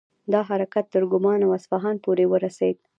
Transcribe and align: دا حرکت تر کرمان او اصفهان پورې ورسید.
دا 0.33 0.41
حرکت 0.49 0.85
تر 0.93 1.03
کرمان 1.11 1.39
او 1.43 1.51
اصفهان 1.59 1.95
پورې 2.03 2.25
ورسید. 2.33 2.77